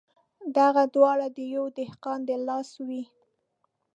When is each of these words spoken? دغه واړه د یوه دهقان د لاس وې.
دغه 0.57 0.83
واړه 1.01 1.27
د 1.37 1.39
یوه 1.53 1.69
دهقان 1.79 2.19
د 2.27 2.29
لاس 2.47 2.69
وې. 2.87 3.03